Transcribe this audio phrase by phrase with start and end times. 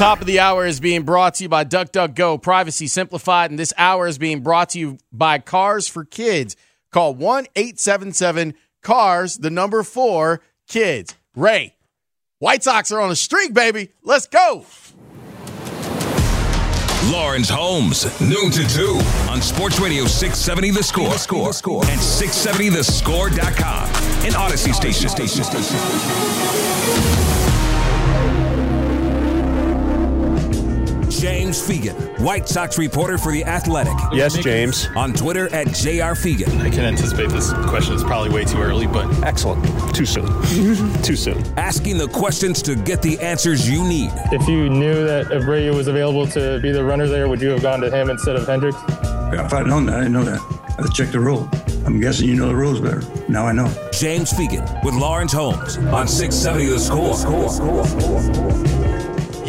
[0.00, 3.74] top of the hour is being brought to you by DuckDuckGo, privacy simplified, and this
[3.76, 6.56] hour is being brought to you by Cars for Kids.
[6.90, 11.14] Call 1 877 CARS, the number four, kids.
[11.36, 11.74] Ray,
[12.38, 13.90] White Sox are on a streak, baby.
[14.02, 14.64] Let's go.
[17.12, 21.84] Lawrence Holmes, noon to 2 on Sports Radio 670 The Score, the score, the score.
[21.84, 23.84] and 670thescore.com.
[24.24, 25.10] An Audacy station.
[25.10, 27.29] station, station.
[31.10, 33.92] James Fegan, White Sox reporter for The Athletic.
[34.12, 34.88] Yes, James.
[34.96, 36.60] On Twitter at JR Fegan.
[36.60, 39.10] I can anticipate this question is probably way too early, but.
[39.24, 39.64] Excellent.
[39.94, 40.26] Too soon.
[41.02, 41.42] too soon.
[41.58, 44.10] Asking the questions to get the answers you need.
[44.32, 47.62] If you knew that Abreu was available to be the runner there, would you have
[47.62, 48.78] gone to him instead of Hendricks?
[49.32, 50.40] Yeah, if I'd known that, I didn't know that.
[50.40, 51.48] I had to check the rule.
[51.84, 53.02] I'm guessing you know the rules better.
[53.28, 53.72] Now I know.
[53.92, 58.79] James Fegan with Lawrence Holmes on 670 The Score.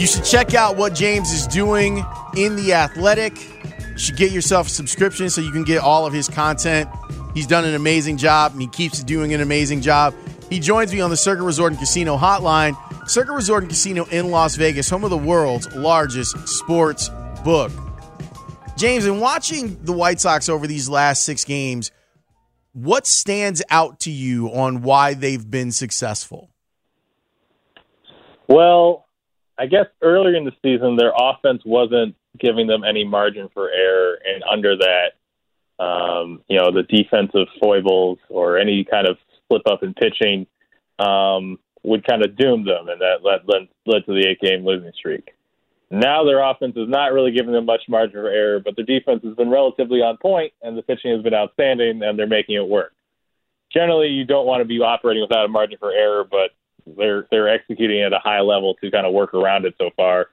[0.02, 2.04] You should check out what James is doing
[2.36, 3.38] in The Athletic.
[3.92, 6.89] You should get yourself a subscription so you can get all of his content.
[7.36, 10.16] He's done an amazing job and he keeps doing an amazing job.
[10.50, 12.75] He joins me on the Circuit Resort and Casino hotline.
[13.08, 17.12] Circuit Resort and Casino in Las Vegas, home of the world's largest sports
[17.44, 17.72] book.
[18.78, 21.92] James, in watching the White Sox over these last six games,
[22.73, 26.50] what stands out to you on why they've been successful?
[28.47, 29.06] Well,
[29.62, 34.18] I guess earlier in the season, their offense wasn't giving them any margin for error,
[34.26, 39.84] and under that, um, you know, the defensive foibles or any kind of slip up
[39.84, 40.48] in pitching
[40.98, 44.66] um, would kind of doom them, and that led, led, led to the eight game
[44.66, 45.30] losing streak.
[45.92, 49.22] Now their offense is not really giving them much margin for error, but their defense
[49.23, 52.68] has been relatively on point, and the pitching has been outstanding, and they're making it
[52.68, 52.94] work.
[53.72, 56.50] Generally, you don't want to be operating without a margin for error, but
[56.97, 60.28] they're they're executing at a high level to kind of work around it so far.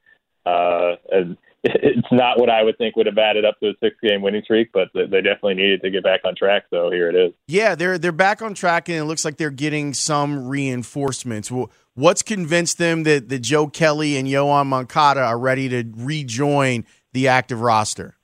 [0.47, 3.97] Uh, and it's not what I would think would have added up to a six
[4.01, 6.65] game winning streak, but they definitely needed to get back on track.
[6.71, 7.33] So here it is.
[7.49, 11.51] Yeah, they're they're back on track, and it looks like they're getting some reinforcements.
[11.95, 17.27] What's convinced them that, that Joe Kelly and Yoan Moncada are ready to rejoin the
[17.27, 18.17] active roster?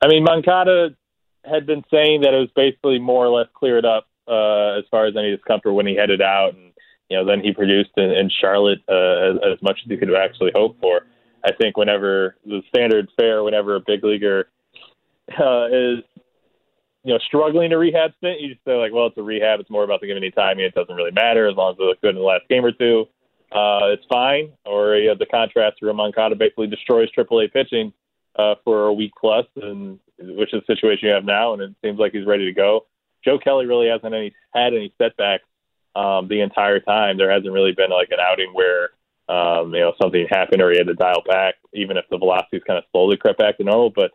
[0.00, 0.96] I mean, Moncada
[1.44, 5.06] had been saying that it was basically more or less cleared up uh, as far
[5.06, 6.67] as any discomfort when he headed out, and
[7.08, 10.52] you know, then he produced in, in Charlotte uh, as, much as you could actually
[10.54, 11.02] hope for.
[11.44, 14.48] I think whenever the standard fare, whenever a big leaguer
[15.40, 15.98] uh, is
[17.04, 19.60] you know struggling to rehab stint, you just say like, well, it's a rehab.
[19.60, 20.58] It's more about the giving you time.
[20.58, 22.72] It doesn't really matter as long as they look good in the last game or
[22.72, 23.06] two.
[23.50, 24.52] Uh, it's fine.
[24.66, 27.92] Or you have the contrast where Moncada basically destroys AAA pitching
[28.36, 31.74] uh, for a week plus, and which is the situation you have now, and it
[31.82, 32.86] seems like he's ready to go.
[33.24, 35.44] Joe Kelly really hasn't any had any setbacks
[35.98, 37.18] um, the entire time.
[37.18, 38.90] There hasn't really been like an outing where
[39.28, 42.62] um, you know something happened or he had to dial back, even if the velocity's
[42.66, 43.90] kind of slowly crept back to normal.
[43.90, 44.12] But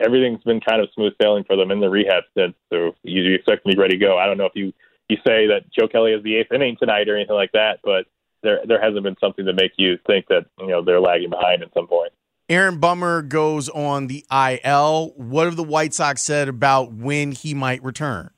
[0.00, 2.56] everything's been kind of smooth sailing for them in the rehab stint.
[2.72, 4.16] So you, you expect them to be ready to go.
[4.16, 4.72] I don't know if you
[5.08, 8.06] you say that Joe Kelly has the eighth inning tonight or anything like that, but
[8.42, 11.62] there there hasn't been something to make you think that you know they're lagging behind
[11.62, 12.12] at some point.
[12.48, 15.12] Aaron Bummer goes on the IL.
[15.16, 18.30] What have the White Sox said about when he might return?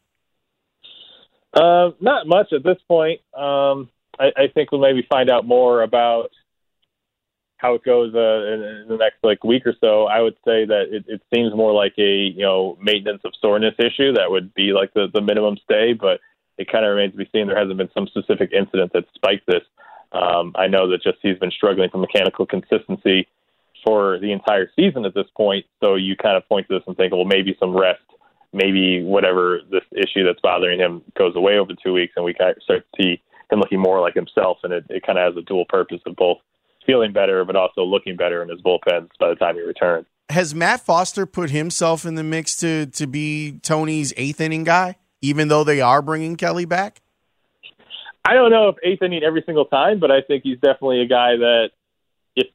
[1.54, 3.20] Uh, not much at this point.
[3.36, 6.30] Um, I, I think we'll maybe find out more about
[7.62, 10.06] how it goes uh, in, in the next like week or so.
[10.06, 13.74] I would say that it, it seems more like a you know maintenance of soreness
[13.78, 16.20] issue that would be like the, the minimum stay, but
[16.58, 17.46] it kind of remains to be seen.
[17.46, 19.62] There hasn't been some specific incident that spiked this.
[20.12, 23.28] Um, I know that just he's been struggling for mechanical consistency
[23.84, 25.64] for the entire season at this point.
[25.80, 28.02] So you kind of point to this and think, well, maybe some rest
[28.52, 32.56] maybe whatever this issue that's bothering him goes away over two weeks, and we kind
[32.56, 34.58] of start to see him looking more like himself.
[34.62, 36.38] And it, it kind of has a dual purpose of both
[36.86, 40.06] feeling better, but also looking better in his bullpens by the time he returns.
[40.28, 44.96] Has Matt Foster put himself in the mix to to be Tony's eighth inning guy,
[45.20, 47.00] even though they are bringing Kelly back?
[48.24, 51.06] I don't know if eighth inning every single time, but I think he's definitely a
[51.06, 51.70] guy that
[52.36, 52.46] if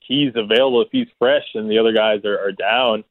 [0.00, 3.04] he's available, if he's fresh, and the other guys are, are down,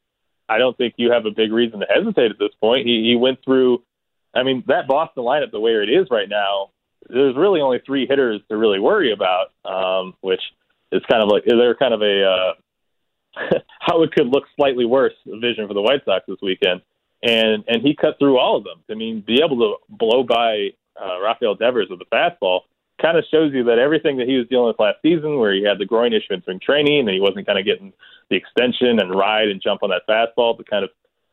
[0.50, 2.86] I don't think you have a big reason to hesitate at this point.
[2.86, 3.84] He, he went through,
[4.34, 6.70] I mean, that Boston lineup, the way it is right now,
[7.10, 10.42] there's really only three hitters to really worry about, um, which
[10.92, 12.54] is kind of like they're kind of a uh,
[13.80, 16.82] how it could look slightly worse vision for the White Sox this weekend.
[17.22, 18.84] And and he cut through all of them.
[18.90, 20.70] I mean, be able to blow by
[21.02, 22.62] uh, Rafael Devers with the fastball
[23.02, 25.64] kind of shows you that everything that he was dealing with last season, where he
[25.64, 27.94] had the groin issue in spring training and he wasn't kind of getting
[28.30, 30.90] the extension and ride and jump on that fastball to kind of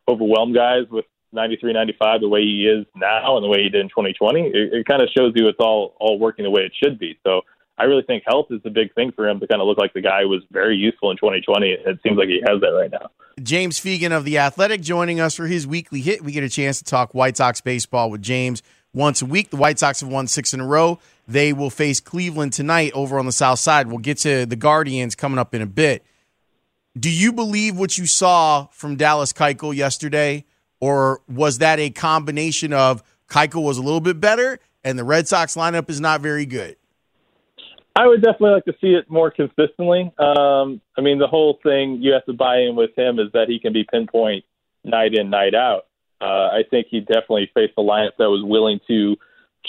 [0.08, 3.82] overwhelm guys with 93, 95 the way he is now and the way he did
[3.82, 6.72] in 2020, it, it kind of shows you it's all all working the way it
[6.82, 7.18] should be.
[7.24, 7.42] So
[7.78, 9.94] I really think health is the big thing for him to kind of look like
[9.94, 11.66] the guy was very useful in 2020.
[11.70, 13.10] It seems like he has that right now.
[13.42, 16.22] James Fegan of The Athletic joining us for his weekly hit.
[16.22, 18.62] We get a chance to talk White Sox baseball with James
[18.92, 19.48] once a week.
[19.48, 20.98] The White Sox have won six in a row.
[21.30, 23.86] They will face Cleveland tonight over on the south side.
[23.86, 26.04] We'll get to the Guardians coming up in a bit.
[26.98, 30.44] Do you believe what you saw from Dallas Keuchel yesterday,
[30.80, 35.28] or was that a combination of Keuchel was a little bit better and the Red
[35.28, 36.74] Sox lineup is not very good?
[37.94, 40.12] I would definitely like to see it more consistently.
[40.18, 43.48] Um, I mean, the whole thing you have to buy in with him is that
[43.48, 44.44] he can be pinpoint
[44.82, 45.86] night in, night out.
[46.20, 49.16] Uh, I think he definitely faced a lineup that was willing to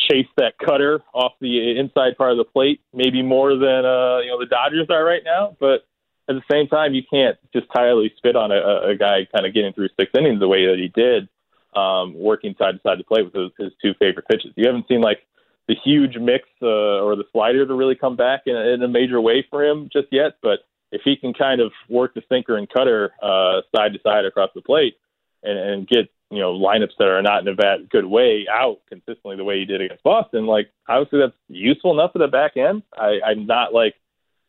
[0.09, 4.27] chase that cutter off the inside part of the plate, maybe more than uh, you
[4.27, 5.55] know the Dodgers are right now.
[5.59, 5.85] But
[6.29, 9.53] at the same time, you can't just tirely spit on a, a guy kind of
[9.53, 11.27] getting through six innings the way that he did,
[11.75, 14.53] um, working side to side to play with his, his two favorite pitches.
[14.55, 15.19] You haven't seen like
[15.67, 19.21] the huge mix uh, or the slider to really come back in, in a major
[19.21, 20.37] way for him just yet.
[20.41, 20.59] But
[20.91, 24.49] if he can kind of work the sinker and cutter uh, side to side across
[24.55, 24.95] the plate
[25.43, 28.79] and, and get you know lineups that are not in a bad good way out
[28.87, 32.57] consistently the way he did against Boston, like obviously that's useful enough for the back
[32.57, 32.83] end.
[32.97, 33.95] I, I'm not like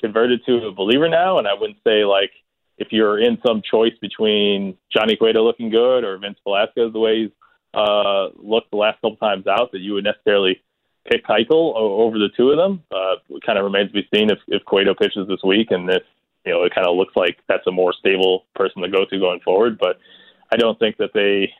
[0.00, 2.30] converted to a believer now, and I wouldn't say like
[2.78, 7.22] if you're in some choice between Johnny Cueto looking good or Vince Velasquez the way
[7.22, 7.30] he's
[7.74, 10.60] uh, looked the last couple times out that you would necessarily
[11.10, 12.82] pick Keuchel over the two of them.
[12.90, 15.88] Uh, it kind of remains to be seen if, if Cueto pitches this week and
[15.90, 16.02] if
[16.44, 19.18] you know it kind of looks like that's a more stable person to go to
[19.18, 19.78] going forward.
[19.78, 19.98] But
[20.52, 21.52] I don't think that they.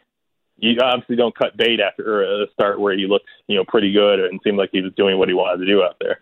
[0.63, 3.93] You obviously don't cut bait after a uh, start where he looked, you know, pretty
[3.93, 6.21] good and seemed like he was doing what he wanted to do out there.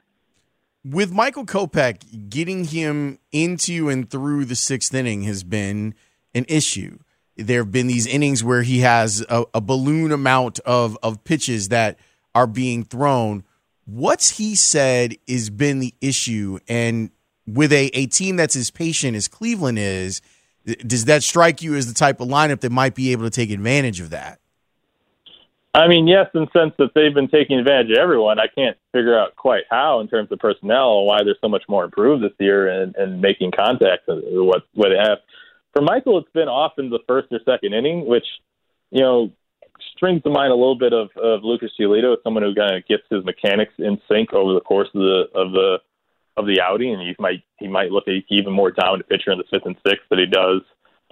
[0.82, 5.94] With Michael Kopech, getting him into and through the sixth inning has been
[6.34, 7.00] an issue.
[7.36, 11.68] There have been these innings where he has a, a balloon amount of, of pitches
[11.68, 11.98] that
[12.34, 13.44] are being thrown.
[13.84, 16.60] What's he said has been the issue?
[16.66, 17.10] And
[17.46, 20.22] with a, a team that's as patient as Cleveland is,
[20.64, 23.50] does that strike you as the type of lineup that might be able to take
[23.50, 24.40] advantage of that?
[25.72, 28.40] I mean, yes, in the sense that they've been taking advantage of everyone.
[28.40, 31.84] I can't figure out quite how in terms of personnel why they're so much more
[31.84, 35.18] improved this year and, and making contact what what they have.
[35.72, 38.26] For Michael, it's been often the first or second inning, which
[38.90, 39.30] you know
[39.94, 43.04] strings to mind a little bit of, of Lucas Giolito, someone who kind of gets
[43.08, 45.78] his mechanics in sync over the course of the of the
[46.40, 49.44] of the outing, and he might he might look even more dominant pitcher in the
[49.50, 50.62] fifth and sixth than he does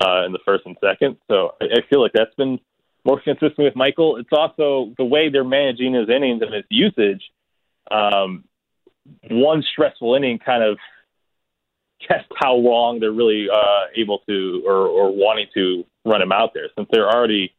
[0.04, 1.16] uh, in the first and second.
[1.28, 2.58] So I, I feel like that's been
[3.04, 4.16] more consistent with Michael.
[4.16, 7.22] It's also the way they're managing his innings and his usage.
[7.90, 8.44] Um,
[9.30, 10.78] one stressful inning kind of
[12.06, 16.52] test how long they're really uh, able to or, or wanting to run him out
[16.54, 17.52] there, since they're already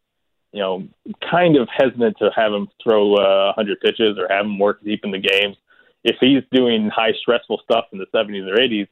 [0.52, 0.88] you know,
[1.30, 5.02] kind of hesitant to have him throw uh, 100 pitches or have him work deep
[5.04, 5.56] in the games.
[6.04, 8.88] If he's doing high stressful stuff in the 70s or 80s,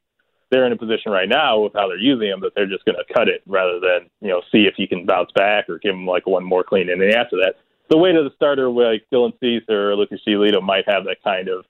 [0.50, 2.96] they're in a position right now with how they're using him that they're just going
[2.96, 5.94] to cut it rather than you know see if he can bounce back or give
[5.94, 7.56] him like one more clean inning after that.
[7.90, 11.48] The way to the starter like Dylan Cease or Lucas Giolito might have that kind
[11.48, 11.64] of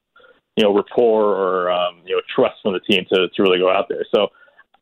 [0.57, 3.71] you know rapport or um, you know trust from the team to to really go
[3.71, 4.05] out there.
[4.15, 4.29] So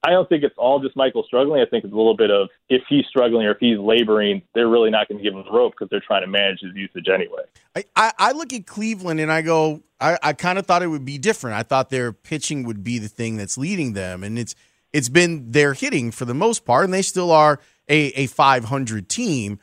[0.06, 1.60] I don't think it's all just Michael struggling.
[1.60, 4.68] I think it's a little bit of if he's struggling or if he's laboring, they're
[4.68, 7.08] really not going to give him the rope because they're trying to manage his usage
[7.12, 7.42] anyway.
[7.74, 10.86] I, I, I look at Cleveland and I go, I, I kind of thought it
[10.86, 11.56] would be different.
[11.56, 14.54] I thought their pitching would be the thing that's leading them, and it's
[14.92, 19.08] it's been their hitting for the most part, and they still are a, a 500
[19.08, 19.58] team.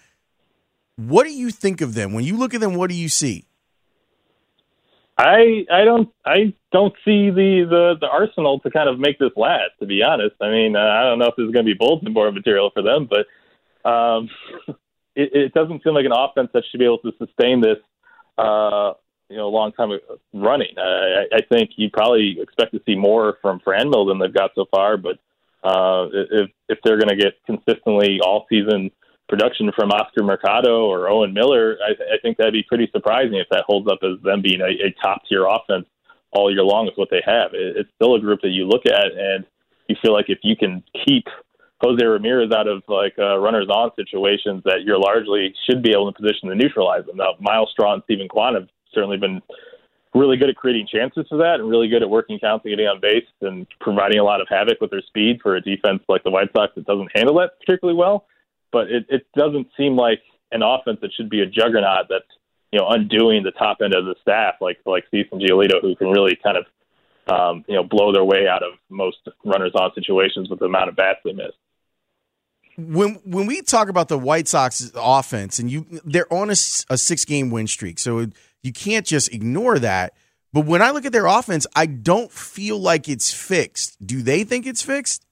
[0.98, 2.76] What do you think of them when you look at them?
[2.76, 3.46] What do you see?
[5.18, 9.32] I I don't I don't see the, the the arsenal to kind of make this
[9.36, 9.72] last.
[9.80, 11.78] To be honest, I mean uh, I don't know if this is going to be
[11.78, 14.30] bulletin board material for them, but um,
[15.16, 17.78] it, it doesn't seem like an offense that should be able to sustain this.
[18.38, 18.94] Uh,
[19.30, 19.90] you know, long time
[20.34, 20.76] running.
[20.78, 24.66] I, I think you probably expect to see more from Franmil than they've got so
[24.70, 25.18] far, but
[25.64, 28.92] uh, if if they're going to get consistently all season
[29.34, 33.48] production from Oscar Mercado or Owen Miller, I, I think that'd be pretty surprising if
[33.50, 35.88] that holds up as them being a, a top tier offense
[36.34, 37.56] all year long with what they have.
[37.56, 39.44] It, it's still a group that you look at and
[39.88, 41.26] you feel like if you can keep
[41.82, 46.14] Jose Ramirez out of like uh, runners on situations, that you're largely should be able
[46.14, 47.18] to position to neutralize them.
[47.18, 49.42] Now, Myles Straw and Steven Kwan have certainly been
[50.14, 52.86] really good at creating chances for that and really good at working counts and getting
[52.86, 56.24] on base and providing a lot of havoc with their speed for a defense like
[56.24, 58.28] the White Sox that doesn't handle that particularly well
[58.74, 60.20] but it, it doesn't seem like
[60.52, 62.26] an offense that should be a juggernaut that's
[62.74, 65.96] you know undoing the top end of the staff like like Cease and Giolito who
[65.96, 66.66] can really kind of
[67.32, 70.90] um, you know blow their way out of most runners on situations with the amount
[70.90, 71.52] of bats they miss.
[72.76, 76.58] When when we talk about the White Sox offense and you they're on a,
[76.90, 78.26] a six game win streak, so
[78.64, 80.14] you can't just ignore that.
[80.52, 84.06] But when I look at their offense, I don't feel like it's fixed.
[84.06, 85.26] Do they think it's fixed?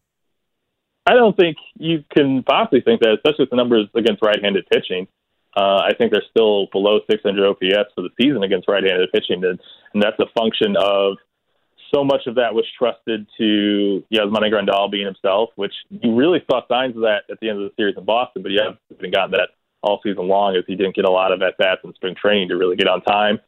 [1.05, 5.07] I don't think you can possibly think that, especially with the numbers against right-handed pitching.
[5.55, 9.59] Uh, I think they're still below 600 OPS for the season against right-handed pitching, and,
[9.93, 11.17] and that's a function of
[11.93, 16.61] so much of that was trusted to Yasmani Grandal being himself, which you really saw
[16.67, 19.31] signs of that at the end of the series in Boston, but you haven't gotten
[19.31, 19.49] that
[19.83, 22.47] all season long as he didn't get a lot of at bats in spring training
[22.47, 23.39] to really get on time.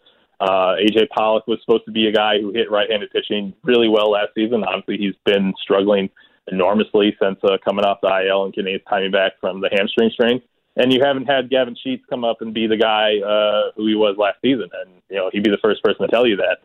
[0.42, 4.12] Uh, AJ Pollock was supposed to be a guy who hit right-handed pitching really well
[4.12, 4.64] last season.
[4.64, 6.10] Obviously, he's been struggling
[6.52, 10.12] enormously since uh, coming off the IL and getting his timing back from the hamstring
[10.12, 10.42] strain.
[10.76, 13.96] And you haven't had Gavin Sheets come up and be the guy uh, who he
[13.96, 16.58] was last season, and you know he'd be the first person to tell you that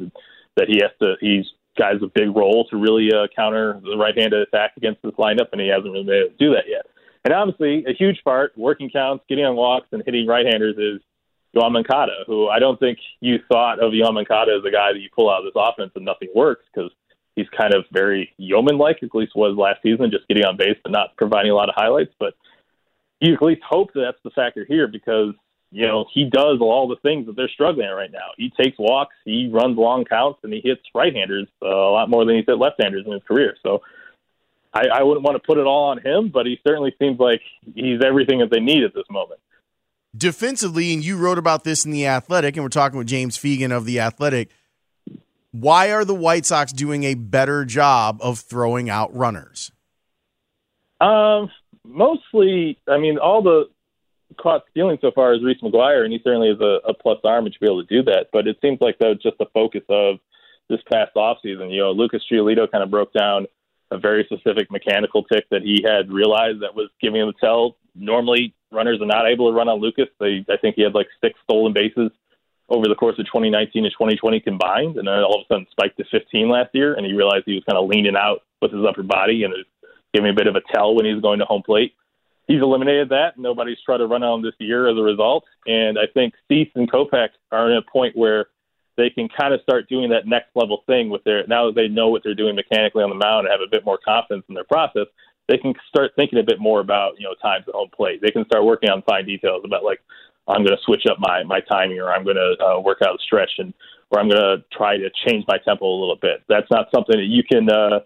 [0.56, 1.14] that he has to.
[1.20, 1.44] He's
[1.76, 5.60] got a big role to really uh, counter the right-handed attack against this lineup, and
[5.60, 6.86] he hasn't really been able to do that yet.
[7.24, 11.02] And obviously, a huge part, working counts, getting on walks, and hitting right-handers is
[11.54, 15.00] Yoan Moncada, who I don't think you thought of Yoan Moncada as a guy that
[15.00, 16.90] you pull out of this offense and nothing works because
[17.38, 20.92] he's kind of very yeoman-like, at least was last season, just getting on base but
[20.92, 22.12] not providing a lot of highlights.
[22.18, 22.34] But
[23.20, 25.34] you at least hope that that's the factor here because
[25.70, 28.30] you know he does all the things that they're struggling at right now.
[28.36, 32.24] He takes walks, he runs long counts, and he hits right-handers uh, a lot more
[32.24, 33.56] than he's hit left-handers in his career.
[33.62, 33.82] So
[34.72, 37.40] I, I wouldn't want to put it all on him, but he certainly seems like
[37.74, 39.40] he's everything that they need at this moment.
[40.16, 43.70] Defensively, and you wrote about this in The Athletic, and we're talking with James Fegan
[43.70, 44.50] of The Athletic.
[45.60, 49.72] Why are the White Sox doing a better job of throwing out runners?
[51.00, 51.50] Um,
[51.84, 53.64] mostly, I mean, all the
[54.40, 57.44] caught stealing so far is Reese McGuire, and he certainly is a, a plus arm
[57.46, 58.26] to be able to do that.
[58.32, 60.18] But it seems like that was just the focus of
[60.68, 61.72] this past offseason.
[61.72, 63.46] You know, Lucas Giolito kind of broke down
[63.90, 67.76] a very specific mechanical tick that he had realized that was giving him a tell.
[67.96, 70.08] Normally, runners are not able to run on Lucas.
[70.20, 72.12] They, I think he had like six stolen bases
[72.68, 75.96] over the course of 2019 and 2020 combined, and then all of a sudden spiked
[75.96, 78.84] to 15 last year, and he realized he was kind of leaning out with his
[78.86, 79.54] upper body and
[80.12, 81.94] giving a bit of a tell when he was going to home plate.
[82.46, 83.38] He's eliminated that.
[83.38, 86.70] Nobody's tried to run on him this year as a result, and I think Cease
[86.74, 88.46] and Kopech are in a point where
[88.96, 91.88] they can kind of start doing that next level thing with their now that they
[91.88, 94.54] know what they're doing mechanically on the mound and have a bit more confidence in
[94.54, 95.06] their process.
[95.46, 98.20] They can start thinking a bit more about you know times at home plate.
[98.20, 100.00] They can start working on fine details about like
[100.48, 103.14] I'm going to switch up my my timing or I'm going to uh, work out
[103.14, 103.74] a stretch and
[104.10, 106.42] or I'm going to try to change my tempo a little bit.
[106.48, 108.00] That's not something that you can uh,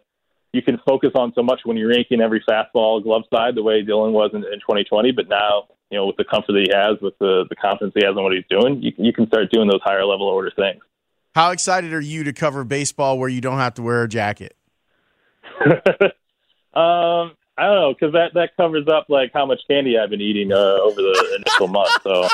[0.53, 3.83] you can focus on so much when you're yanking every fastball glove side the way
[3.83, 5.13] Dylan was in, in 2020.
[5.13, 8.03] But now you know, with the comfort that he has, with the, the confidence he
[8.05, 10.81] has in what he's doing, you, you can start doing those higher level order things.
[11.35, 14.57] How excited are you to cover baseball where you don't have to wear a jacket?
[16.75, 20.21] um, I don't know because that that covers up like how much candy I've been
[20.21, 21.93] eating uh, over the initial month.
[22.03, 22.27] So,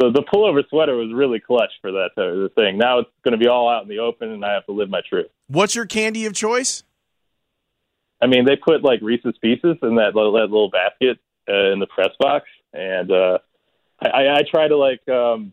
[0.00, 2.78] so the pullover sweater was really clutch for that uh, thing.
[2.78, 4.88] Now it's going to be all out in the open, and I have to live
[4.88, 5.26] my truth.
[5.48, 6.84] What's your candy of choice?
[8.22, 11.18] I mean, they put like Reese's Pieces in that little, that little basket
[11.48, 13.38] uh, in the press box, and uh,
[14.00, 15.52] I, I try to like um,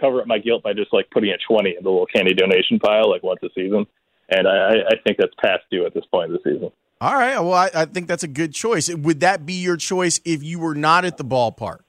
[0.00, 2.78] cover up my guilt by just like putting a twenty in the little candy donation
[2.78, 3.86] pile like once a season,
[4.30, 6.72] and I, I think that's past due at this point of the season.
[7.00, 8.88] All right, well, I, I think that's a good choice.
[8.88, 11.80] Would that be your choice if you were not at the ballpark?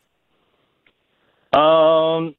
[1.53, 2.35] Um,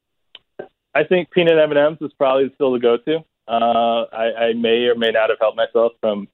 [0.94, 3.24] I think peanut M and M's is probably still the go-to.
[3.48, 6.28] Uh, I, I may or may not have helped myself from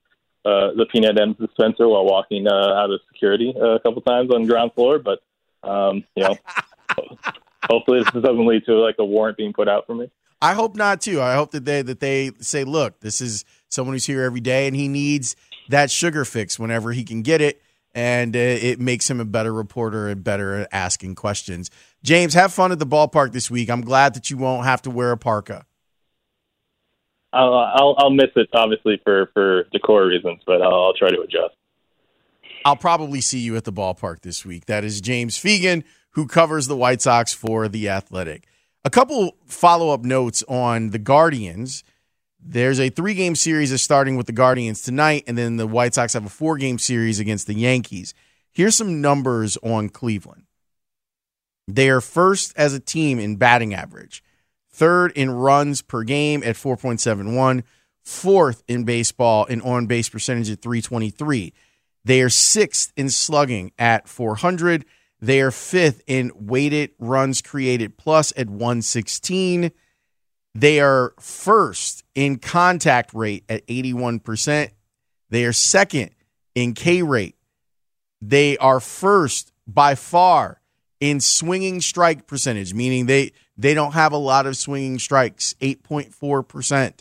[0.44, 4.30] uh, the peanut M dispenser while walking uh, out of security uh, a couple times
[4.34, 5.20] on the ground floor, but
[5.62, 6.36] um, you know,
[7.70, 10.10] hopefully this doesn't lead to like a warrant being put out for me.
[10.40, 11.22] I hope not too.
[11.22, 14.66] I hope that they that they say, look, this is someone who's here every day,
[14.66, 15.36] and he needs
[15.68, 17.62] that sugar fix whenever he can get it,
[17.94, 21.70] and uh, it makes him a better reporter and better at asking questions.
[22.02, 23.70] James, have fun at the ballpark this week.
[23.70, 25.66] I'm glad that you won't have to wear a parka.
[27.32, 31.20] I'll I'll, I'll miss it obviously for for decor reasons, but I'll, I'll try to
[31.20, 31.54] adjust.
[32.64, 34.66] I'll probably see you at the ballpark this week.
[34.66, 38.46] That is James Fegan, who covers the White Sox for The Athletic.
[38.84, 41.82] A couple follow up notes on the Guardians.
[42.44, 45.94] There's a three game series that's starting with the Guardians tonight, and then the White
[45.94, 48.14] Sox have a four game series against the Yankees.
[48.50, 50.44] Here's some numbers on Cleveland.
[51.68, 54.24] They are first as a team in batting average,
[54.70, 57.62] third in runs per game at 4.71,
[58.02, 61.52] fourth in baseball in on base percentage at 323.
[62.04, 64.84] They are sixth in slugging at 400.
[65.20, 69.70] They are fifth in weighted runs created plus at 116.
[70.54, 74.70] They are first in contact rate at 81%.
[75.30, 76.10] They are second
[76.54, 77.36] in K rate.
[78.20, 80.60] They are first by far
[81.00, 87.00] in swinging strike percentage, meaning they they don't have a lot of swinging strikes, 8.4%.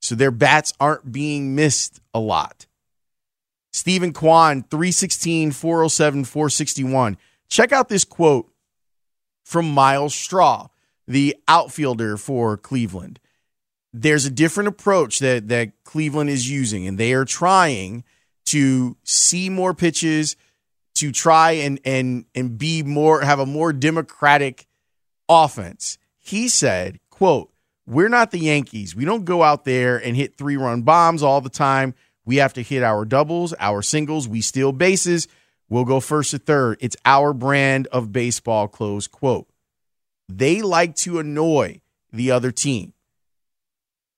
[0.00, 2.66] So their bats aren't being missed a lot.
[3.72, 7.16] Steven Kwan, 316, 407, 461.
[7.48, 8.52] Check out this quote
[9.44, 10.68] from Myles Straw,
[11.06, 13.20] the outfielder for Cleveland.
[13.92, 18.04] There's a different approach that, that Cleveland is using, and they are trying
[18.46, 20.36] to see more pitches,
[20.94, 24.66] to try and and and be more have a more democratic
[25.28, 25.98] offense.
[26.18, 27.50] He said, quote,
[27.86, 28.94] we're not the Yankees.
[28.94, 31.94] We don't go out there and hit three run bombs all the time.
[32.24, 34.28] We have to hit our doubles, our singles.
[34.28, 35.26] We steal bases.
[35.68, 36.78] We'll go first to third.
[36.80, 39.48] It's our brand of baseball, close quote.
[40.28, 41.80] They like to annoy
[42.12, 42.92] the other team.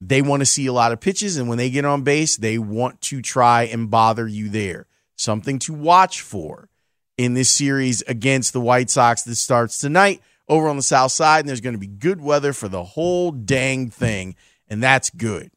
[0.00, 2.58] They want to see a lot of pitches, and when they get on base, they
[2.58, 4.86] want to try and bother you there.
[5.16, 6.68] Something to watch for
[7.16, 11.40] in this series against the White Sox that starts tonight over on the south side,
[11.40, 14.34] and there's going to be good weather for the whole dang thing,
[14.68, 15.50] and that's good.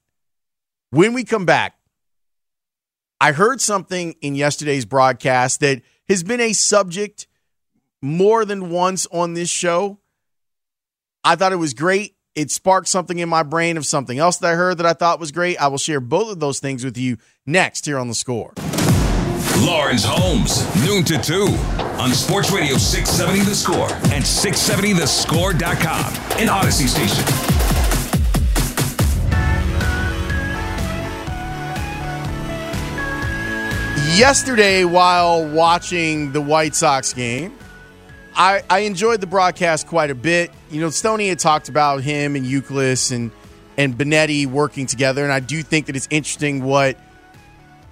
[0.91, 1.77] When we come back,
[3.19, 7.27] I heard something in yesterday's broadcast that has been a subject
[8.01, 9.99] more than once on this show.
[11.27, 12.15] I thought it was great.
[12.35, 15.19] It sparked something in my brain of something else that I heard that I thought
[15.19, 15.57] was great.
[15.57, 18.53] I will share both of those things with you next here on the score.
[19.57, 21.47] Lawrence Holmes, noon to 2
[21.99, 27.25] on Sports Radio 670 The Score and 670thescore.com, an Audacy station.
[34.17, 37.53] Yesterday, while watching the White Sox game,
[38.37, 40.51] I, I enjoyed the broadcast quite a bit.
[40.69, 43.31] You know, Stoney had talked about him and Youkilis and
[43.79, 46.97] and Benetti working together, and I do think that it's interesting what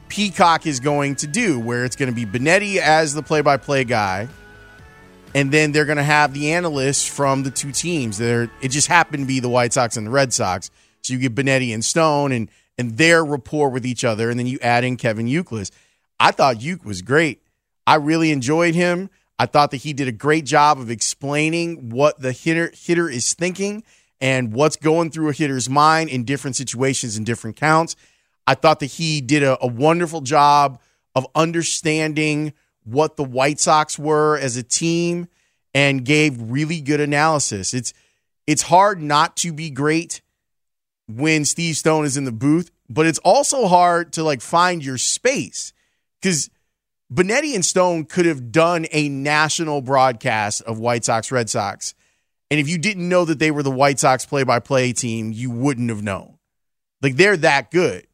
[0.07, 4.27] Peacock is going to do, where it's going to be Benetti as the play-by-play guy,
[5.35, 8.17] and then they're going to have the analysts from the two teams.
[8.17, 10.71] There, it just happened to be the White Sox and the Red Sox,
[11.03, 14.47] so you get Benetti and Stone and and their rapport with each other, and then
[14.47, 15.71] you add in Kevin Youkilis.
[16.19, 17.41] I thought Uke was great.
[17.85, 19.09] I really enjoyed him.
[19.37, 23.33] I thought that he did a great job of explaining what the hitter hitter is
[23.33, 23.83] thinking
[24.21, 27.95] and what's going through a hitter's mind in different situations and different counts.
[28.47, 30.79] I thought that he did a, a wonderful job
[31.15, 35.27] of understanding what the White Sox were as a team
[35.73, 37.73] and gave really good analysis.
[37.73, 37.93] It's
[38.47, 40.21] it's hard not to be great
[41.07, 44.97] when Steve Stone is in the booth, but it's also hard to like find your
[44.97, 45.73] space
[46.21, 46.49] because
[47.13, 51.93] Benetti and Stone could have done a national broadcast of White Sox Red Sox.
[52.49, 55.31] And if you didn't know that they were the White Sox play by play team,
[55.31, 56.37] you wouldn't have known.
[57.01, 58.07] Like they're that good.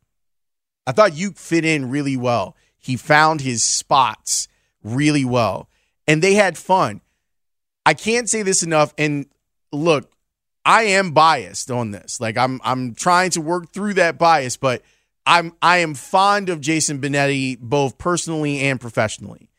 [0.86, 2.56] I thought you fit in really well.
[2.78, 4.48] He found his spots
[4.84, 5.70] really well.
[6.08, 7.02] And they had fun.
[7.86, 8.94] I can't say this enough.
[8.98, 9.28] And
[9.72, 10.12] look,
[10.66, 12.20] I am biased on this.
[12.20, 14.82] Like I'm I'm trying to work through that bias, but
[15.26, 19.50] I'm I am fond of Jason Benetti both personally and professionally.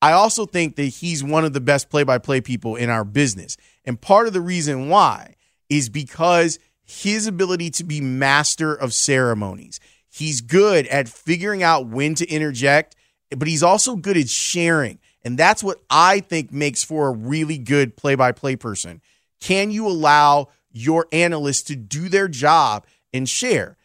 [0.00, 3.56] I also think that he's one of the best play-by-play people in our business.
[3.84, 5.36] And part of the reason why
[5.68, 9.78] is because his ability to be master of ceremonies.
[10.10, 12.96] He's good at figuring out when to interject,
[13.30, 14.98] but he's also good at sharing.
[15.24, 19.00] And that's what I think makes for a really good play-by-play person.
[19.40, 23.76] Can you allow your analysts to do their job and share?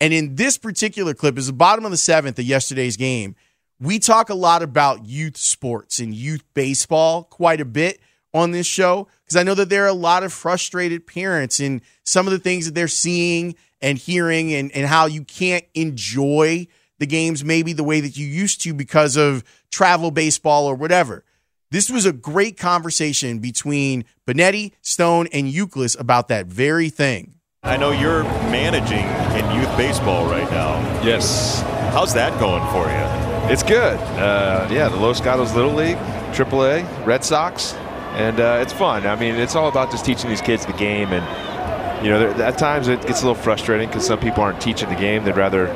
[0.00, 3.36] And in this particular clip, is the bottom of the seventh of yesterday's game.
[3.80, 8.00] We talk a lot about youth sports and youth baseball quite a bit
[8.32, 11.80] on this show because I know that there are a lot of frustrated parents and
[12.04, 16.66] some of the things that they're seeing and hearing and, and how you can't enjoy
[16.98, 21.24] the games maybe the way that you used to because of travel baseball or whatever.
[21.70, 27.34] This was a great conversation between Benetti, Stone, and Youkilis about that very thing.
[27.64, 29.06] I know you're managing
[29.38, 30.78] in youth baseball right now.
[31.02, 31.62] Yes.
[31.92, 33.52] How's that going for you?
[33.52, 33.98] It's good.
[34.18, 35.96] Uh, yeah, the Los Gatos Little League,
[36.32, 37.74] AAA, Red Sox,
[38.14, 39.06] and uh, it's fun.
[39.06, 42.58] I mean, it's all about just teaching these kids the game, and you know, at
[42.58, 45.66] times it gets a little frustrating because some people aren't teaching the game; they'd rather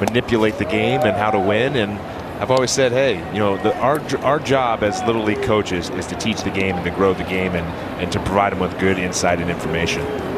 [0.00, 1.76] manipulate the game and how to win.
[1.76, 1.92] And
[2.40, 6.06] I've always said, hey, you know, the, our our job as little league coaches is
[6.06, 7.66] to teach the game and to grow the game and
[8.00, 10.31] and to provide them with good insight and information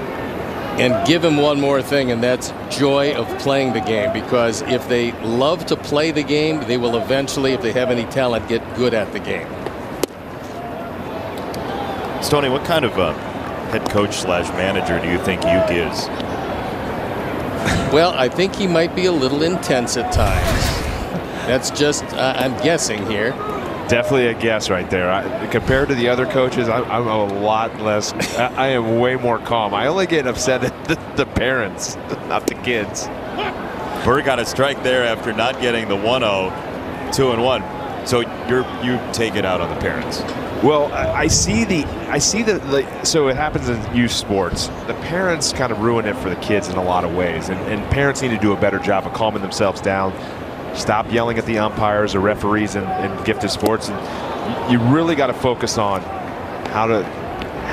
[0.80, 4.12] and give them one more thing, and that's joy of playing the game.
[4.12, 8.04] Because if they love to play the game, they will eventually, if they have any
[8.06, 9.46] talent, get good at the game.
[12.22, 13.12] Stoney, what kind of uh,
[13.70, 16.08] head coach slash manager do you think Uke is?
[17.92, 20.84] Well, I think he might be a little intense at times.
[21.46, 23.32] That's just, uh, I'm guessing here.
[23.88, 25.10] Definitely a guess right there.
[25.10, 28.12] I, compared to the other coaches, I, I'm a lot less.
[28.38, 29.74] I, I am way more calm.
[29.74, 31.96] I only get upset at the, the parents,
[32.28, 33.06] not the kids.
[34.04, 38.06] Bird got a strike there after not getting the 1-0, 2 and 1.
[38.06, 40.20] So you're you take it out on the parents.
[40.62, 44.68] Well, I, I see the I see the, the so it happens in youth sports.
[44.86, 47.58] The parents kind of ruin it for the kids in a lot of ways, and,
[47.60, 50.12] and parents need to do a better job of calming themselves down.
[50.74, 55.28] Stop yelling at the umpires or referees in, in gifted sports, and you really got
[55.28, 56.00] to focus on
[56.70, 57.04] how to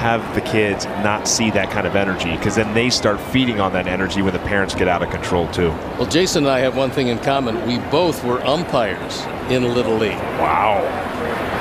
[0.01, 3.73] have the kids not see that kind of energy because then they start feeding on
[3.73, 5.69] that energy when the parents get out of control too.
[5.99, 7.67] Well, Jason and I have one thing in common.
[7.67, 10.17] We both were umpires in Little League.
[10.39, 10.81] Wow.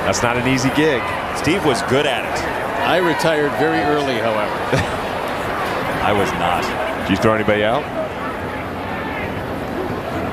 [0.05, 1.03] That's not an easy gig.
[1.37, 2.43] Steve was good at it.
[2.87, 4.55] I retired very early, however.
[6.03, 6.63] I was not.
[7.07, 8.00] Did you throw anybody out?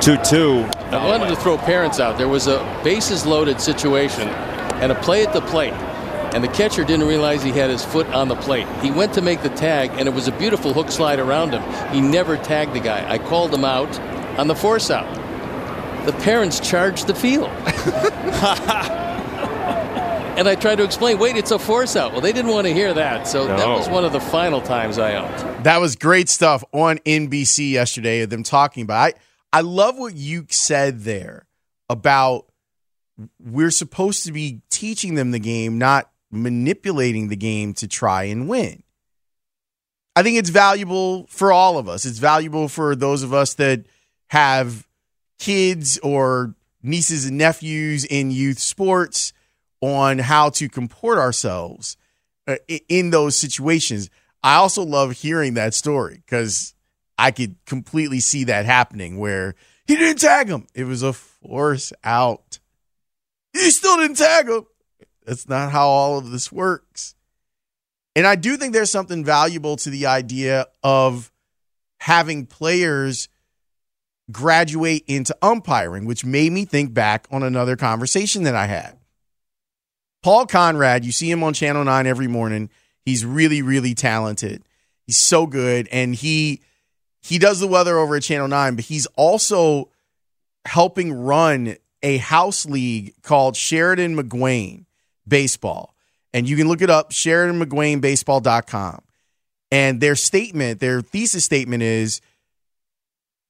[0.00, 0.68] 2 2.
[0.90, 2.18] I wanted to throw parents out.
[2.18, 4.28] There was a bases loaded situation
[4.80, 5.72] and a play at the plate.
[6.34, 8.66] And the catcher didn't realize he had his foot on the plate.
[8.80, 11.92] He went to make the tag, and it was a beautiful hook slide around him.
[11.92, 13.10] He never tagged the guy.
[13.10, 13.98] I called him out
[14.38, 15.06] on the force out.
[16.04, 17.48] The parents charged the field.
[20.38, 22.12] and I tried to explain, wait, it's a force out.
[22.12, 23.26] Well, they didn't want to hear that.
[23.26, 23.56] So no.
[23.56, 25.64] that was one of the final times I owned.
[25.64, 29.14] That was great stuff on NBC yesterday of them talking about.
[29.14, 29.14] I,
[29.52, 31.46] I love what you said there
[31.88, 32.46] about
[33.40, 38.48] we're supposed to be teaching them the game, not manipulating the game to try and
[38.48, 38.82] win.
[40.14, 42.04] I think it's valuable for all of us.
[42.04, 43.86] It's valuable for those of us that
[44.28, 44.86] have
[45.38, 49.32] kids or nieces and nephews in youth sports
[49.80, 51.96] on how to comport ourselves
[52.46, 52.56] uh,
[52.88, 54.10] in those situations.
[54.42, 56.74] I also love hearing that story because
[57.18, 60.66] I could completely see that happening where he didn't tag him.
[60.74, 62.60] It was a force out.
[63.52, 64.66] He still didn't tag him.
[65.26, 67.16] That's not how all of this works.
[68.14, 71.32] And I do think there's something valuable to the idea of
[72.00, 73.28] having players
[74.30, 78.98] graduate into umpiring, which made me think back on another conversation that I had.
[80.22, 82.70] Paul Conrad, you see him on Channel 9 every morning.
[83.04, 84.62] He's really, really talented.
[85.06, 85.88] He's so good.
[85.90, 86.60] And he
[87.20, 89.90] he does the weather over at Channel 9, but he's also
[90.64, 94.84] helping run a house league called Sheridan McGuane
[95.26, 95.94] baseball.
[96.32, 99.02] And you can look it up, SheridanMcGuaneBaseball.com.
[99.70, 102.20] And their statement, their thesis statement is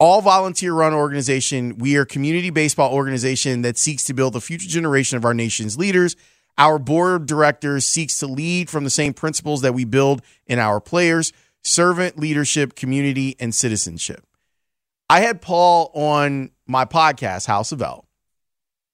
[0.00, 1.78] all volunteer run organization.
[1.78, 5.76] We are community baseball organization that seeks to build the future generation of our nation's
[5.76, 6.16] leaders.
[6.56, 10.58] Our board of directors seeks to lead from the same principles that we build in
[10.58, 14.24] our players servant leadership, community, and citizenship.
[15.10, 18.06] I had Paul on my podcast, House of L.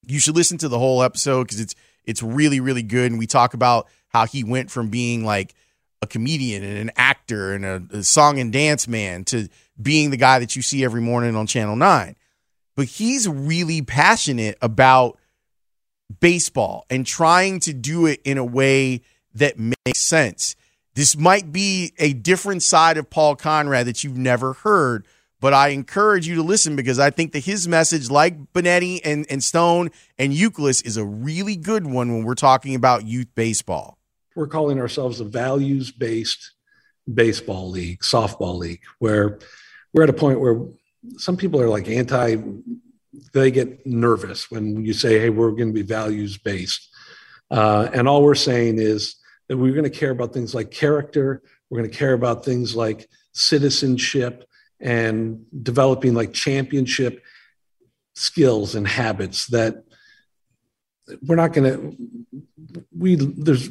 [0.07, 1.74] You should listen to the whole episode because it's
[2.05, 3.11] it's really, really good.
[3.11, 5.55] And we talk about how he went from being like
[6.03, 9.48] a comedian and an actor and a, a song and dance man to
[9.81, 12.14] being the guy that you see every morning on Channel 9.
[12.77, 15.18] But he's really passionate about
[16.20, 19.00] baseball and trying to do it in a way
[19.35, 20.55] that makes sense.
[20.94, 25.07] This might be a different side of Paul Conrad that you've never heard,
[25.40, 29.26] but I encourage you to listen because I think that his message, like Benetti and,
[29.28, 33.98] and Stone and Youkilis, is a really good one when we're talking about youth baseball.
[34.37, 36.52] We're calling ourselves a values based
[37.12, 39.38] baseball league, softball league, where
[39.92, 40.61] we're at a point where
[41.16, 42.37] some people are like anti,
[43.33, 46.88] they get nervous when you say, hey, we're going to be values based.
[47.50, 49.16] Uh, and all we're saying is
[49.55, 53.09] we're going to care about things like character, we're going to care about things like
[53.33, 54.45] citizenship
[54.81, 57.23] and developing like championship
[58.14, 59.85] skills and habits that
[61.23, 61.97] we're not going to
[62.97, 63.69] we there's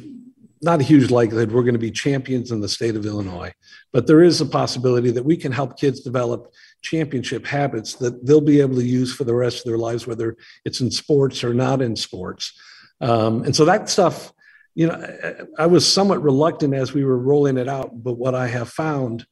[0.64, 3.52] not a huge likelihood we're going to be champions in the state of Illinois,
[3.92, 8.40] but there is a possibility that we can help kids develop championship habits that they'll
[8.40, 11.52] be able to use for the rest of their lives, whether it's in sports or
[11.52, 12.58] not in sports.
[13.00, 14.32] Um, and so that stuff,
[14.74, 18.48] you know, I, was somewhat reluctant as we were rolling it out, but what I
[18.48, 19.24] have found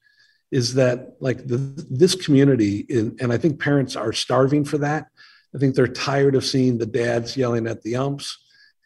[0.52, 1.57] is that like the,
[1.90, 5.07] this community in, and i think parents are starving for that.
[5.55, 8.38] I think they're tired of seeing the dads yelling at the umps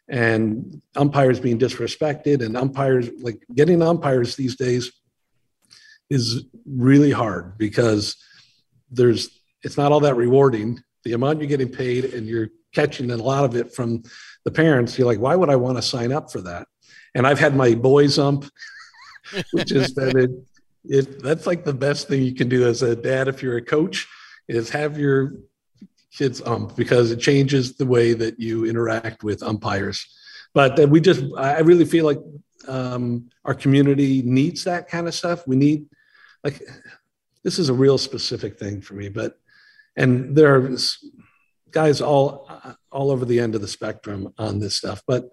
[0.09, 4.91] and umpires being disrespected and umpires like getting umpires these days
[6.09, 8.15] is really hard because
[8.89, 9.29] there's
[9.63, 10.81] it's not all that rewarding.
[11.03, 13.89] The amount you're getting paid and you're catching a lot of it from
[14.45, 16.65] the parents you're like why would i want to sign up for that
[17.15, 18.43] and i've had my boys ump
[19.51, 20.31] which is been it,
[20.97, 23.69] it that's like the best thing you can do as a dad if you're a
[23.75, 24.07] coach
[24.47, 25.33] is have your
[26.17, 30.05] kids ump because it changes the way that you interact with umpires.
[30.53, 32.19] But we just, I really feel like
[32.67, 35.47] um, our community needs that kind of stuff.
[35.47, 35.85] We need,
[36.43, 36.61] like,
[37.43, 39.39] this is a real specific thing for me, but,
[39.95, 40.77] and there are
[41.71, 42.49] guys all,
[42.91, 45.01] all over the end of the spectrum on this stuff.
[45.07, 45.25] But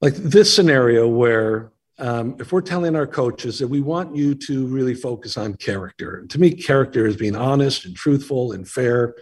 [0.00, 4.66] like this scenario where um, if we're telling our coaches that we want you to
[4.66, 9.14] really focus on character, to me, character is being honest and truthful and fair.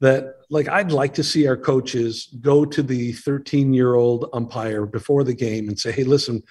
[0.00, 4.84] That, like, I'd like to see our coaches go to the 13 year old umpire
[4.84, 6.42] before the game and say, Hey, listen,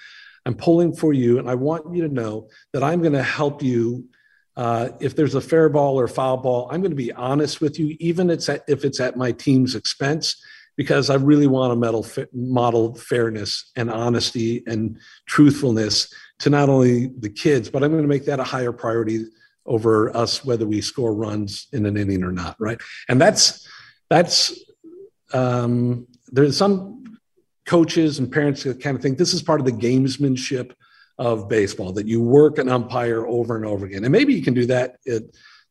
[0.46, 3.62] I'm pulling for you, and I want you to know that I'm going to help
[3.62, 4.08] you.
[4.56, 7.78] Uh, if there's a fair ball or foul ball, I'm going to be honest with
[7.78, 10.36] you, even it's at, if it's at my team's expense
[10.76, 17.28] because I really want to model, fairness and honesty and truthfulness to not only the
[17.28, 19.24] kids, but I'm going to make that a higher priority
[19.66, 22.80] over us whether we score runs in an inning or not, right?
[23.08, 23.68] And that's
[24.10, 24.58] that's
[25.32, 27.18] um, there's some
[27.64, 30.72] coaches and parents that kind of think this is part of the gamesmanship
[31.22, 34.54] of baseball that you work an umpire over and over again, and maybe you can
[34.54, 35.22] do that at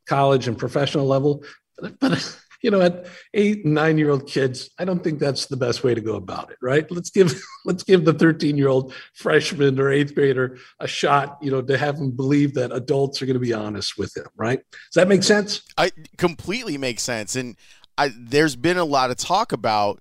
[0.07, 1.43] college and professional level,
[1.77, 5.57] but, but you know, at eight, nine year old kids, I don't think that's the
[5.57, 6.89] best way to go about it, right?
[6.89, 11.51] Let's give let's give the 13 year old freshman or eighth grader a shot, you
[11.51, 14.61] know, to have him believe that adults are going to be honest with him, right?
[14.71, 15.63] Does that make sense?
[15.77, 17.35] I completely makes sense.
[17.35, 17.57] And
[17.97, 19.99] I, there's been a lot of talk about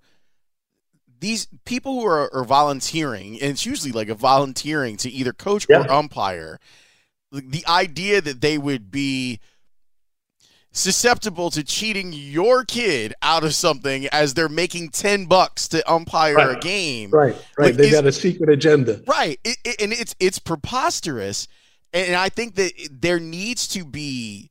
[1.20, 5.66] these people who are, are, volunteering, and it's usually like a volunteering to either coach
[5.68, 5.84] yeah.
[5.84, 6.58] or umpire.
[7.30, 9.38] The idea that they would be
[10.72, 16.34] susceptible to cheating your kid out of something as they're making 10 bucks to umpire
[16.36, 16.56] right.
[16.56, 17.10] a game.
[17.10, 17.66] Right, right.
[17.66, 19.02] Like, They've got a secret agenda.
[19.06, 19.38] Right.
[19.44, 21.48] It, it, and it's it's preposterous.
[21.92, 24.50] And I think that there needs to be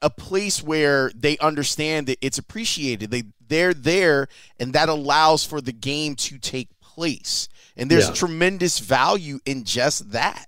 [0.00, 3.10] a place where they understand that it's appreciated.
[3.10, 7.48] They they're there and that allows for the game to take place.
[7.76, 8.14] And there's yeah.
[8.14, 10.46] tremendous value in just that.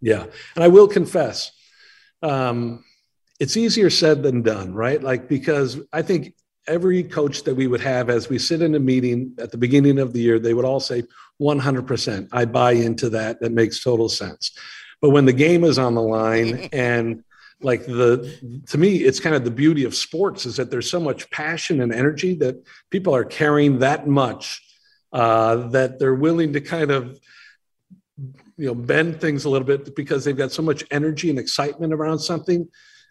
[0.00, 0.26] Yeah.
[0.54, 1.52] And I will confess,
[2.22, 2.84] um,
[3.40, 5.02] it's easier said than done, right?
[5.02, 6.34] Like, because I think
[6.66, 9.98] every coach that we would have as we sit in a meeting at the beginning
[9.98, 11.04] of the year, they would all say
[11.40, 12.28] 100%.
[12.32, 13.40] I buy into that.
[13.40, 14.52] That makes total sense.
[15.00, 17.24] But when the game is on the line and
[17.60, 21.00] like the to me it's kind of the beauty of sports is that there's so
[21.00, 22.56] much passion and energy that
[22.90, 24.62] people are carrying that much
[25.12, 27.18] uh, that they're willing to kind of
[28.56, 31.92] you know bend things a little bit because they've got so much energy and excitement
[31.92, 32.68] around something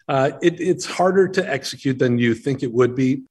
[0.08, 3.22] uh, it, it's harder to execute than you think it would be.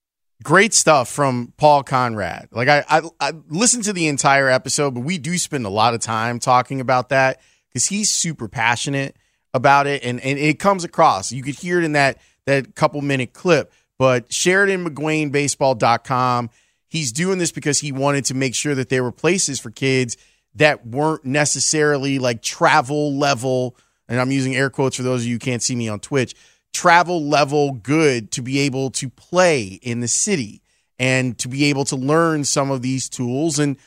[0.43, 2.49] Great stuff from Paul Conrad.
[2.51, 5.95] Like I, I, I listened to the entire episode, but we do spend a lot
[5.95, 9.15] of time talking about that because he's super passionate
[9.53, 11.31] about it, and and it comes across.
[11.31, 13.71] You could hear it in that that couple minute clip.
[13.99, 16.51] But Sheridan McGuane Baseball.com,
[16.87, 20.17] he's doing this because he wanted to make sure that there were places for kids
[20.55, 23.75] that weren't necessarily like travel level.
[24.07, 26.35] And I'm using air quotes for those of you who can't see me on Twitch
[26.77, 30.61] travel level good to be able to play in the city
[30.99, 33.77] and to be able to learn some of these tools and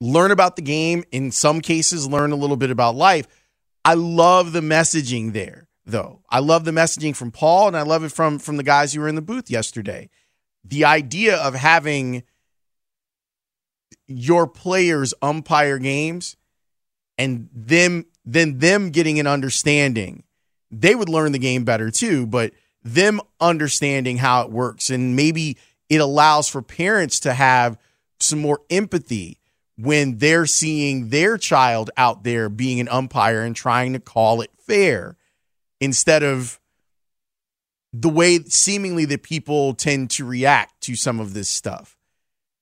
[0.00, 1.04] learn about the game.
[1.12, 3.26] In some cases, learn a little bit about life.
[3.84, 6.22] I love the messaging there, though.
[6.28, 9.00] I love the messaging from Paul, and I love it from from the guys who
[9.00, 10.10] were in the booth yesterday.
[10.64, 12.24] The idea of having
[14.06, 16.36] your players umpire games
[17.16, 20.24] and them then them getting an understanding
[20.70, 25.58] they would learn the game better too, but them understanding how it works and maybe
[25.88, 27.76] it allows for parents to have
[28.20, 29.39] some more empathy
[29.80, 34.50] when they're seeing their child out there being an umpire and trying to call it
[34.58, 35.16] fair
[35.80, 36.60] instead of
[37.92, 41.96] the way seemingly that people tend to react to some of this stuff.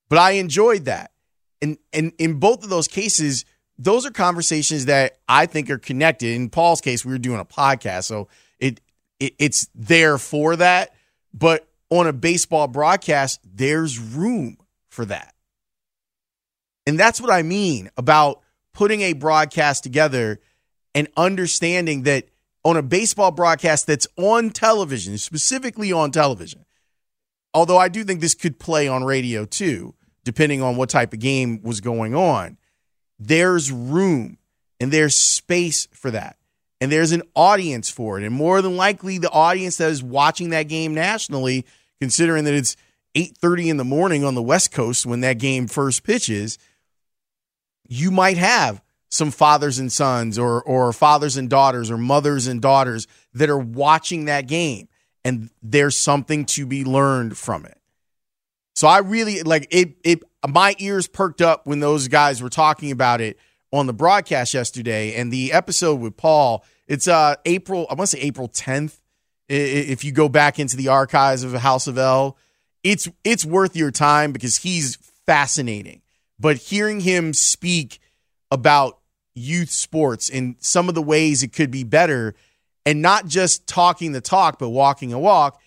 [0.09, 1.11] But I enjoyed that.
[1.61, 3.45] And and in both of those cases,
[3.79, 6.35] those are conversations that I think are connected.
[6.35, 8.29] In Paul's case, we were doing a podcast, so
[8.59, 8.81] it,
[9.19, 10.95] it it's there for that.
[11.35, 15.35] But on a baseball broadcast, there's room for that.
[16.89, 18.43] And that's what I mean about
[18.75, 20.41] putting a broadcast together
[20.95, 22.29] and understanding that
[22.65, 26.65] on a baseball broadcast that's on television, specifically on television,
[27.55, 31.21] although I do think this could play on radio too, depending on what type of
[31.21, 32.59] game was going on
[33.19, 34.39] there's room
[34.81, 36.37] and there's space for that.
[36.81, 38.25] And there's an audience for it.
[38.25, 41.67] And more than likely the audience that is watching that game nationally,
[42.01, 42.77] considering that it's
[43.17, 46.57] 8:30 in the morning on the West Coast when that game first pitches,
[47.89, 52.61] you might have some fathers and sons or or fathers and daughters or mothers and
[52.61, 54.89] daughters that are watching that game.
[55.25, 57.79] and there's something to be learned from it.
[58.75, 62.91] So I really like it it my ears perked up when those guys were talking
[62.93, 63.39] about it
[63.73, 66.65] on the broadcast yesterday and the episode with Paul.
[66.87, 68.99] It's uh April I want to say April 10th
[69.49, 72.37] if you go back into the archives of House of L.
[72.85, 74.97] It's it's worth your time because he's
[75.27, 76.03] fascinating.
[76.39, 78.01] But hearing him speak
[78.51, 78.99] about
[79.35, 82.35] youth sports and some of the ways it could be better
[82.85, 85.61] and not just talking the talk but walking a walk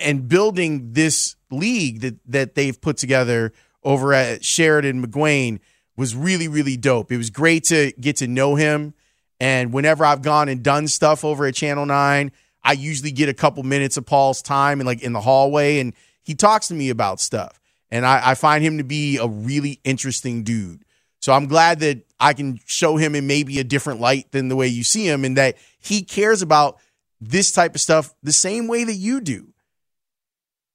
[0.00, 3.52] and building this league that that they've put together
[3.84, 5.60] over at Sheridan McGuane
[5.96, 7.12] was really really dope.
[7.12, 8.94] It was great to get to know him
[9.38, 12.32] and whenever I've gone and done stuff over at Channel 9,
[12.64, 15.94] I usually get a couple minutes of Paul's time and like in the hallway and
[16.22, 17.60] he talks to me about stuff.
[17.92, 20.82] And I, I find him to be a really interesting dude.
[21.20, 24.56] So I'm glad that I can show him in maybe a different light than the
[24.56, 26.80] way you see him and that he cares about
[27.20, 29.52] this type of stuff the same way that you do.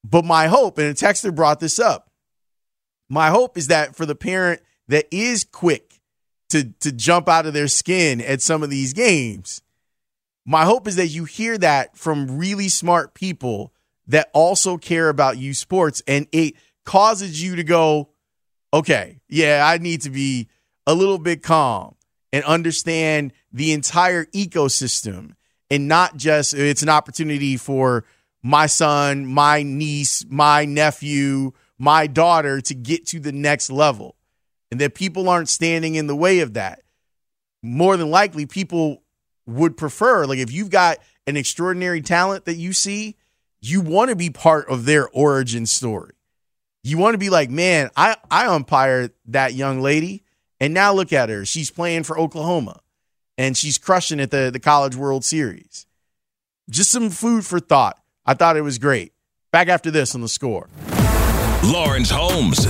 [0.03, 2.11] But my hope, and a texter brought this up,
[3.09, 5.99] my hope is that for the parent that is quick
[6.49, 9.61] to, to jump out of their skin at some of these games,
[10.45, 13.73] my hope is that you hear that from really smart people
[14.07, 16.53] that also care about you sports and it
[16.87, 18.09] causes you to go,
[18.73, 20.47] okay, yeah, I need to be
[20.87, 21.95] a little bit calm
[22.33, 25.33] and understand the entire ecosystem
[25.69, 28.05] and not just it's an opportunity for
[28.41, 34.15] my son, my niece, my nephew, my daughter to get to the next level.
[34.71, 36.81] And that people aren't standing in the way of that.
[37.61, 39.01] More than likely, people
[39.45, 43.15] would prefer, like, if you've got an extraordinary talent that you see,
[43.61, 46.16] you want to be part of their origin story.
[46.83, 50.23] You want to be like, man, I, I umpired that young lady,
[50.59, 51.45] and now look at her.
[51.45, 52.81] She's playing for Oklahoma
[53.37, 55.85] and she's crushing at the, the College World Series.
[56.69, 57.99] Just some food for thought.
[58.25, 59.13] I thought it was great.
[59.51, 60.67] Back after this on the score.
[61.63, 62.65] Lawrence Holmes,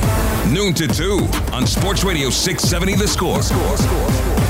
[0.51, 3.41] noon to 2 on Sports Radio 670 The Score.
[3.41, 4.41] score, score, score.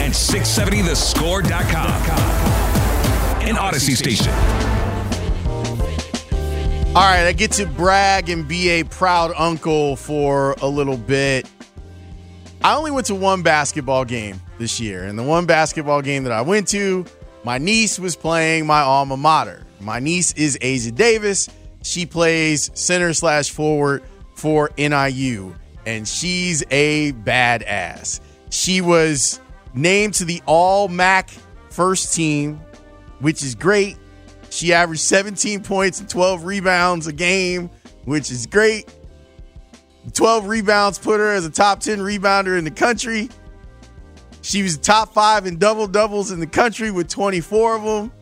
[0.00, 1.90] And 670thescore.com.
[3.42, 4.32] An Audacy station.
[6.94, 11.48] All right, I get to brag and be a proud uncle for a little bit.
[12.64, 16.32] I only went to one basketball game this year, and the one basketball game that
[16.32, 17.04] I went to,
[17.44, 19.64] my niece was playing my alma mater.
[19.80, 21.48] My niece is Asia Davis.
[21.82, 24.02] She plays center slash forward
[24.34, 25.54] for NIU,
[25.86, 28.20] and she's a badass.
[28.50, 29.40] She was
[29.74, 31.30] named to the All MAC
[31.70, 32.60] first team,
[33.20, 33.98] which is great.
[34.58, 37.70] She averaged 17 points and 12 rebounds a game,
[38.06, 38.92] which is great.
[40.14, 43.28] 12 rebounds put her as a top 10 rebounder in the country.
[44.42, 48.12] She was top five in double doubles in the country with 24 of them.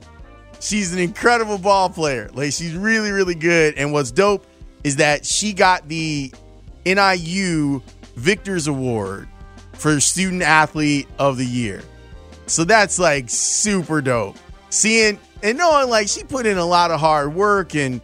[0.61, 2.29] She's an incredible ball player.
[2.35, 3.73] Like she's really, really good.
[3.79, 4.45] And what's dope
[4.85, 6.35] is that she got the
[6.85, 7.81] NIU
[8.17, 9.27] Victors Award
[9.73, 11.83] for Student Athlete of the Year.
[12.45, 14.37] So that's like super dope.
[14.69, 18.01] Seeing and knowing like she put in a lot of hard work and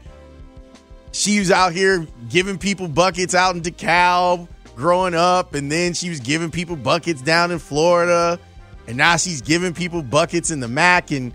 [1.12, 6.08] she was out here giving people buckets out in DeKalb growing up, and then she
[6.08, 8.38] was giving people buckets down in Florida,
[8.86, 11.10] and now she's giving people buckets in the MAC.
[11.10, 11.32] And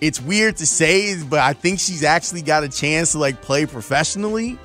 [0.00, 3.66] it's weird to say, but I think she's actually got a chance to like play
[3.66, 4.58] professionally,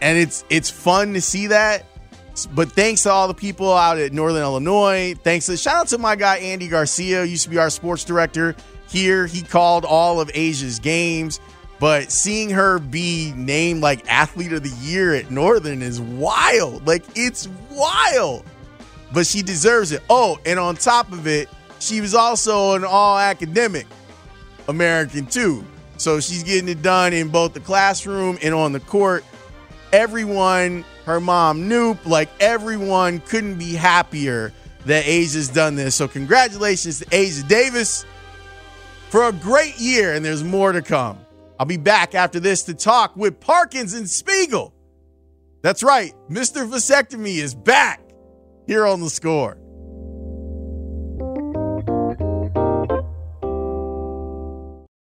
[0.00, 1.84] and it's it's fun to see that.
[2.54, 5.16] But thanks to all the people out at Northern Illinois.
[5.24, 8.54] Thanks to shout out to my guy Andy Garcia, used to be our sports director
[8.88, 9.26] here.
[9.26, 11.40] He called all of Asia's games.
[11.80, 16.86] But seeing her be named like athlete of the year at Northern is wild.
[16.86, 18.44] Like it's wild.
[19.12, 20.02] But she deserves it.
[20.10, 21.48] Oh, and on top of it,
[21.78, 23.86] she was also an all academic
[24.66, 25.64] American too.
[25.96, 29.24] So she's getting it done in both the classroom and on the court.
[29.92, 34.52] Everyone, her mom, Noop, like everyone couldn't be happier
[34.84, 35.94] that Asia's done this.
[35.94, 38.04] So congratulations to Asia Davis
[39.10, 41.18] for a great year, and there's more to come.
[41.58, 44.74] I'll be back after this to talk with Parkins and Spiegel.
[45.62, 46.68] That's right, Mr.
[46.68, 48.00] Vasectomy is back
[48.66, 49.58] here on the score.